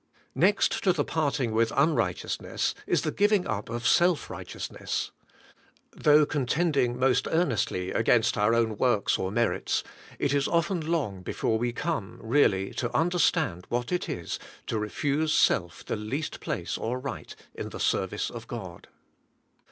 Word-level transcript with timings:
Next 0.33 0.81
to 0.83 0.93
the 0.93 1.05
parting 1.05 1.51
with 1.51 1.71
unrighteousness 1.75 2.73
is 2.87 3.03
the 3.03 3.11
giving 3.11 3.45
up 3.45 3.69
of 3.69 3.87
self 3.87 4.31
righteousness. 4.31 5.11
Though 5.91 6.25
contending 6.25 6.97
most 6.97 7.27
earnestly 7.29 7.91
against 7.91 8.35
our 8.35 8.55
own 8.55 8.77
works 8.77 9.19
or 9.19 9.29
merits, 9.31 9.83
it 10.17 10.33
is 10.33 10.47
often 10.47 10.81
long 10.91 11.21
before 11.21 11.59
we 11.59 11.71
come 11.71 12.17
really 12.19 12.73
to 12.81 12.91
understand 12.97 13.67
what 13.69 13.91
it 13.91 14.09
is 14.09 14.39
to 14.65 14.79
refuse 14.79 15.35
self 15.35 15.85
the 15.85 15.95
least 15.95 16.39
place 16.39 16.79
or 16.79 16.97
right 16.97 17.35
in 17.53 17.69
the 17.69 17.79
ser 17.79 18.07
vice 18.07 18.31
of 18.31 18.47
God. 18.47 18.87